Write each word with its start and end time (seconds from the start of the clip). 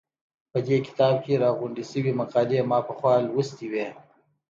په 0.51 0.59
دې 0.67 0.77
کتاب 0.87 1.15
کې 1.25 1.41
راغونډې 1.43 1.83
شوې 1.91 2.11
مقالې 2.21 2.59
ما 2.69 2.79
پخوا 2.87 3.13
لوستې 3.27 3.67
وې. 3.71 3.87